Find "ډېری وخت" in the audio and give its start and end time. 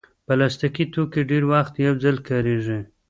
1.29-1.73